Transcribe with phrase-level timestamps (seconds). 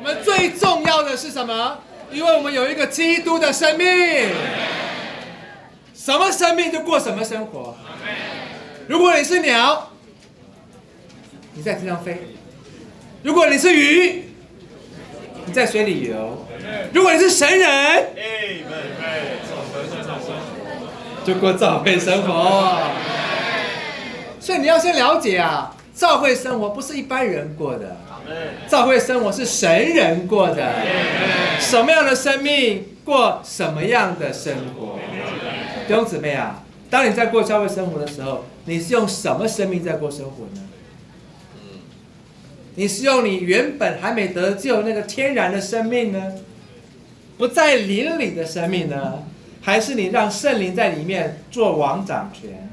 [0.00, 1.76] 我们最重要的是什么？
[2.10, 3.86] 因为我们有一个基督的生命，
[5.94, 7.76] 什么生命就过什么生活。
[8.88, 9.90] 如果你是鸟，
[11.52, 12.14] 你在天上飞；
[13.22, 14.24] 如果你是鱼，
[15.44, 16.46] 你在水里游；
[16.94, 18.06] 如果你是神人，
[21.26, 22.80] 就过照会生活。
[24.40, 27.94] 所以你要先了解啊，照会生活不是一般人过的，
[28.68, 30.74] 教会生活是神人过的。
[31.58, 34.98] 什么样的生命过什么样的生活？
[35.86, 40.62] 弟兄姊妹啊，当你在过教会生活的时候，你是用什么生命在过生活呢？
[42.76, 46.34] 你是用你原本还没得救那个天然的生命呢，
[47.36, 49.24] 不在灵里的生命呢，
[49.60, 52.70] 还是你让圣灵在里面做王掌权？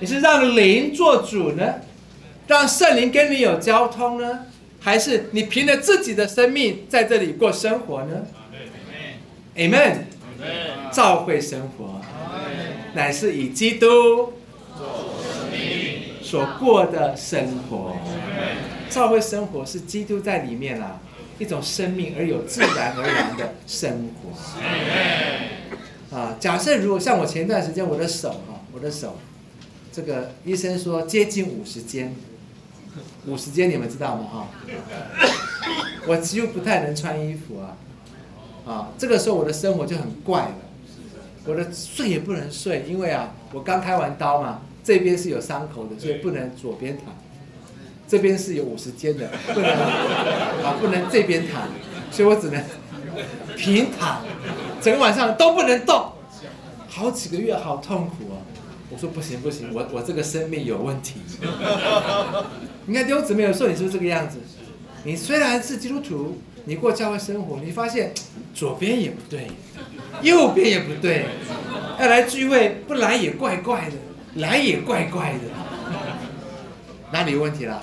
[0.00, 1.74] 你是让灵做主呢，
[2.48, 4.46] 让圣灵跟你有交通呢，
[4.80, 8.26] 还是你凭着自己的生命在这里过生活呢
[9.54, 9.98] ？Amen。
[10.92, 12.00] 召会生活，
[12.94, 14.32] 乃是以基督
[16.22, 17.96] 所过的生活。
[18.88, 21.00] 召会生活是基督在里面啊，
[21.38, 26.16] 一种生命而有自然而然的生活。
[26.16, 29.18] 啊，假设如果像我前段时间我的手哈，我的手。
[29.92, 32.14] 这个医生说接近五十肩，
[33.26, 34.24] 五十肩你们知道吗？
[34.32, 34.46] 哈，
[36.06, 37.76] 我几乎不太能穿衣服啊，
[38.66, 40.54] 啊，这个时候我的生活就很怪了，
[41.44, 47.14] 我的睡也不能睡，因为啊，我刚开完刀嘛，这边是有伤口的，所以不能左边躺，
[48.06, 49.70] 这边是有五十肩的，不能
[50.64, 51.68] 啊，不能这边躺，
[52.10, 52.62] 所以我只能
[53.56, 54.22] 平躺，
[54.80, 56.12] 整个晚上都不能动，
[56.88, 58.36] 好几个月，好痛苦啊。
[58.90, 61.20] 我说不行不行，我我这个生命有问题。
[62.86, 64.38] 你看弟兄姊妹有时候你是不是这个样子？
[65.04, 68.12] 你虽然是基督徒，你过教会生活，你发现
[68.54, 69.46] 左边也不对，
[70.22, 71.26] 右边也不对，
[72.00, 73.96] 要来聚会不来也怪怪的，
[74.40, 75.40] 来也怪怪的，
[77.12, 77.82] 哪里有问题了？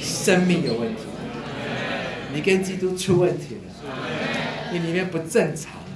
[0.00, 1.02] 生命有问题，
[2.32, 3.92] 你跟基督出问题了，
[4.72, 5.88] 你里面不正常了。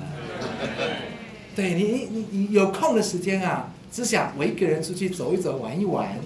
[1.54, 6.18] 对你，你你你有空的时间啊，只想我一个人出去走一走、玩一玩。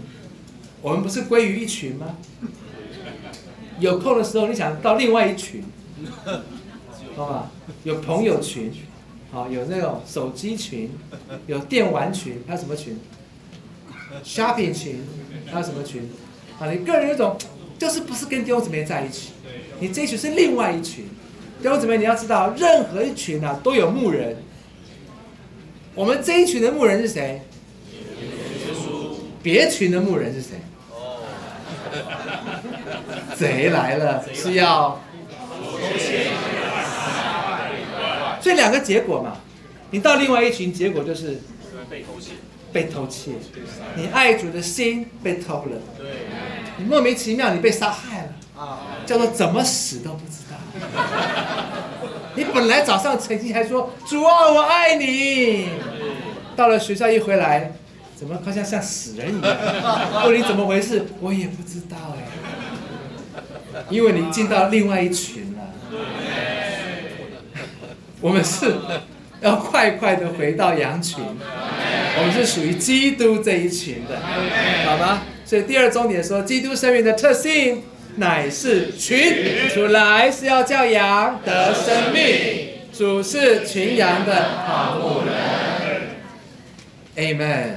[0.83, 2.17] 我们不是归于一群吗？
[3.81, 5.65] 有空的时候，你想到另外一群，
[7.17, 7.51] 懂吗？
[7.83, 8.73] 有朋友群，
[9.33, 10.91] 好，有那种手机群，
[11.47, 12.97] 有电玩群，还有什么群
[14.25, 15.01] ？shopping 群，
[15.47, 16.09] 还有什么群？
[16.61, 17.37] 啊，你个人有种，
[17.79, 19.33] 就是不是跟弟兄姊妹在一起，
[19.81, 21.05] 你这一群是另外一群。
[21.61, 24.37] 弟兄姊妹，你要知道，任何一群啊，都有牧人。
[25.97, 27.41] 我们这一群的牧人是谁？
[29.43, 30.51] 别群的牧人是谁？
[33.35, 35.01] 贼来了是要
[38.41, 39.39] 所以两个结果嘛，
[39.91, 41.41] 你到另外一群，结果就是
[41.89, 42.33] 被偷窃，
[42.73, 43.31] 被偷窃。
[43.97, 45.81] 你爱主的心被偷了，
[46.77, 50.57] 你莫名其妙你被杀害了啊，叫做怎么死都不知道。
[52.35, 55.71] 你本来早上曾经还说主啊我爱你，
[56.57, 57.73] 到了学校一回来，
[58.17, 59.57] 怎么好像像死人一样？
[60.27, 65.59] 问你怎么回事，我也不知道哎，因为你进到另外一群了。
[68.21, 68.75] 我们是
[69.41, 71.23] 要快快的回到羊群，
[72.19, 74.19] 我们是属于基督这一群的，
[74.87, 75.23] 好吗？
[75.45, 77.83] 所以第二重点说，基督生命的特性。
[78.19, 85.35] 乃是群，主来是要叫羊得生命，主是群羊的好牧人。
[87.17, 87.77] Amen。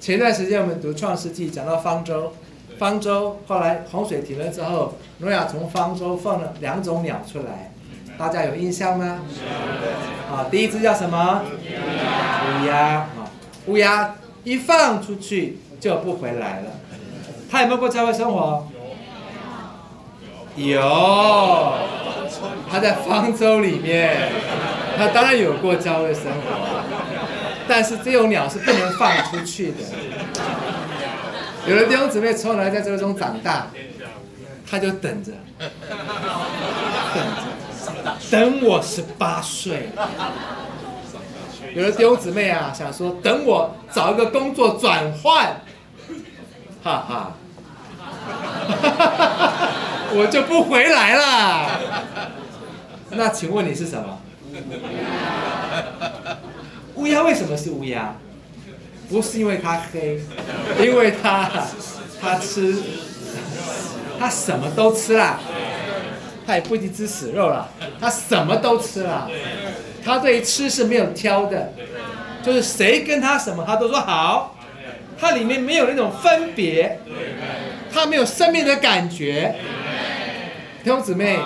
[0.00, 2.32] 前段时间我们读创世纪，讲到方舟，
[2.78, 7.72] 方舟后来洪水停了之后，诺亚从方舟放了两种鸟出来，
[8.16, 9.22] 大家有印象吗？
[10.30, 11.42] 啊，第一只叫什么？
[11.42, 12.76] 乌鸦。
[12.76, 13.08] 啊，
[13.66, 16.70] 乌鸦一放出去就不回来了。
[17.50, 18.68] 他有没有过教会生活？
[20.54, 20.80] 有，
[22.70, 24.30] 他在方舟里面，
[24.96, 26.81] 他当然有过教会生活，
[27.68, 29.78] 但是这种鸟是不能放出去的。
[31.66, 33.68] 有的弟兄姊妹从来在这中长大，
[34.68, 35.68] 他就等着，等
[37.94, 39.90] 着，等我十八岁。
[41.74, 45.60] 有的弟兄姊妹啊，想说等我找一个工作转换，
[46.82, 47.32] 哈哈。
[50.14, 51.80] 我就不回来了。
[53.10, 54.20] 那请问你是什么？
[57.02, 58.14] 乌鸦为什么是乌鸦？
[59.10, 60.20] 不是因为它黑，
[60.80, 61.50] 因为它
[62.20, 62.76] 它吃，
[64.20, 65.40] 它什么都吃啦。
[66.46, 67.68] 他也不一定吃死肉了，
[68.00, 69.28] 他什么都吃了。
[70.04, 71.72] 他对吃是没有挑的，
[72.42, 74.56] 就是谁跟他什么，他都说好。
[75.20, 77.00] 它里面没有那种分别，
[77.92, 79.54] 他没有生命的感觉。
[80.84, 81.38] 弟兄姊妹，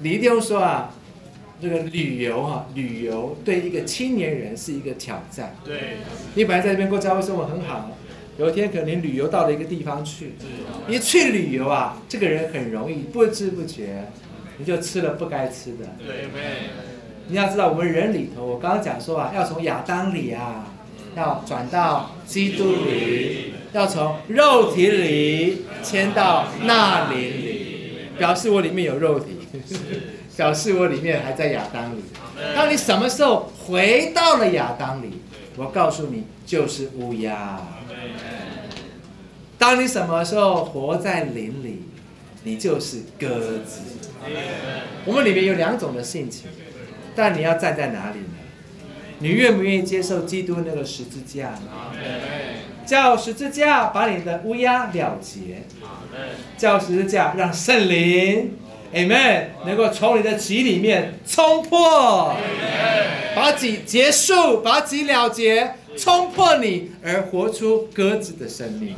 [0.00, 0.90] 你一定要说啊，
[1.64, 5.56] 这个旅游哈，旅游对一个青年人是一个挑战。
[5.64, 5.96] 对，
[6.34, 7.90] 你本来在这边过家会生活很好，
[8.36, 10.34] 有一天可能你旅游到了一个地方去，
[10.86, 14.04] 一去旅游啊，这个人很容易不知不觉，
[14.58, 15.86] 你就吃了不该吃的。
[15.98, 16.28] 对，
[17.28, 20.70] 你要知道，我们人里头，我刚刚讲说啊，要从亚当里啊，
[21.16, 27.64] 要转到基督里，要从肉体里迁到那灵里。
[28.16, 29.26] 表示我里面有肉体，
[30.36, 32.02] 表示我里面还在亚当里。
[32.54, 35.22] 当你什么时候回到了亚当里，
[35.56, 37.60] 我告诉你，就是乌鸦。
[39.56, 41.82] 当你什么时候活在林里，
[42.42, 43.80] 你就是鸽子。
[45.04, 46.50] 我们里面有两种的性情，
[47.14, 48.26] 但你要站在哪里呢？
[49.20, 51.70] 你愿不愿意接受基督那个十字架呢？
[52.84, 55.62] 叫十字架把你的乌鸦了结。
[56.58, 58.52] 叫十字架让圣灵
[58.94, 62.34] ，Amen，能够从你的脊里面冲破，
[63.34, 68.96] 把脊结束，把脊了结，冲破你而活出鸽子的生命。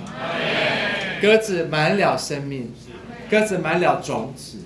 [1.21, 2.71] 鸽子满了生命，
[3.31, 4.59] 鸽子满了种子。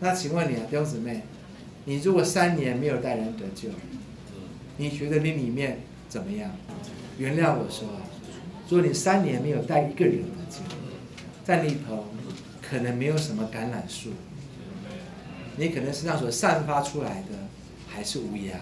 [0.00, 1.22] 那请问你啊，弟兄姊妹，
[1.84, 3.68] 你如果三年没有带人得救，
[4.76, 6.50] 你觉得你里面怎么样？
[7.16, 7.88] 原谅我说，
[8.68, 10.58] 如果你三年没有带一个人得救，
[11.44, 12.08] 在里头
[12.68, 14.10] 可能没有什么橄榄树，
[15.56, 17.48] 你可能身上所散发出来的
[17.88, 18.58] 还是乌鸦。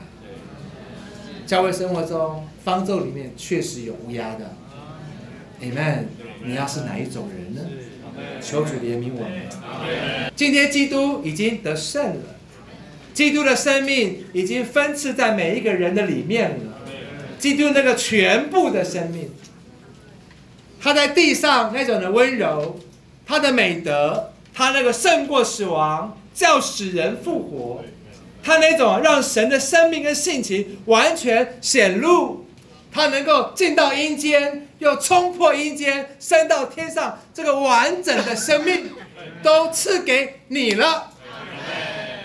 [1.46, 4.54] 教会生活中方舟里面确实有乌鸦的
[5.62, 6.04] ，Amen。
[6.42, 7.60] 你要是哪一种人呢？
[8.40, 10.30] 求主怜悯我们。
[10.36, 12.36] 今天基督已经得胜了，
[13.14, 16.78] 基督的生命已经分赐在每一个人的里面了，
[17.38, 19.30] 基督那个全部的生命。
[20.80, 22.78] 他在地上那种的温柔，
[23.26, 27.84] 他的美德，他那个胜过死亡，叫使人复活，
[28.42, 32.46] 他那种让神的生命跟性情完全显露，
[32.92, 38.90] 他能够进到阴间，又冲破阴间，升到天上，这个完整的生命
[39.42, 41.10] 都赐给你了。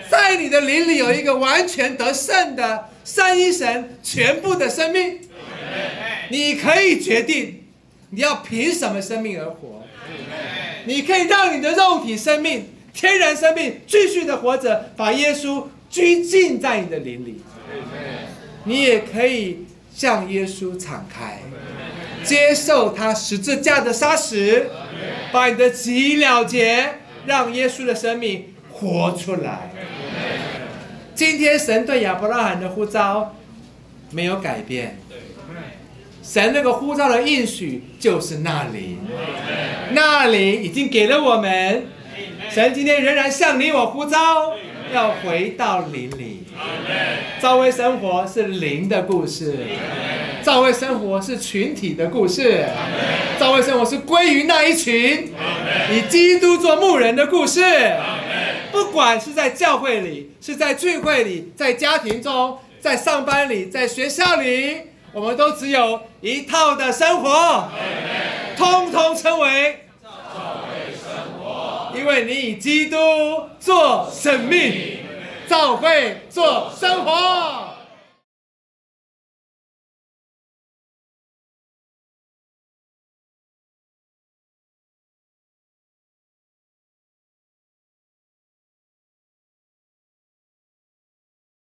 [0.10, 5.22] 在你的灵里有一个完全得胜的三一神全部的生命，
[6.30, 7.64] 你可以决定。
[8.12, 9.84] 你要凭什么生命而活？
[10.90, 17.44] 你可以让你的肉体生命、天然生命继续的活着，把耶稣拘禁在你的灵里。
[18.64, 21.42] 你也可以向耶稣敞开，
[22.24, 24.66] 接受他十字架的杀死，
[25.32, 26.96] 把你的己了结，
[27.28, 29.70] 让耶稣的生命活出来。
[31.14, 33.36] 今天神对亚伯拉罕的呼召
[34.10, 34.98] 没有改变。
[36.32, 39.00] 神那个呼召的应许就是那里，
[39.94, 41.88] 那里已经给了我们。
[42.52, 44.54] 神今天仍然向你我呼召，
[44.94, 46.44] 要回到林里。
[47.42, 49.56] 教会生活是灵的故事，
[50.44, 52.64] 教会生活是群体的故事，
[53.40, 55.34] 教会生活是归于那一群。
[55.92, 57.64] 以基督做牧人的故事。
[58.72, 64.89] 不管是在教会里，是在聚会里，在家庭中，在上班里，在学校里。
[65.12, 67.68] 我们都只有一套的生活，
[68.56, 70.10] 通通称为照
[70.68, 72.98] 会生活，因为你以基督
[73.60, 75.00] 做生命，
[75.48, 77.69] 照会做生活。